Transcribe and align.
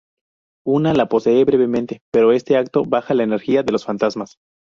Uno 0.65 0.91
la 0.93 1.07
posee 1.07 1.43
brevemente, 1.45 2.01
pero 2.11 2.31
este 2.31 2.57
acto 2.57 2.85
baja 2.85 3.13
la 3.13 3.21
energía 3.21 3.61
de 3.61 3.71
los 3.71 3.85
fantasmas. 3.85 4.39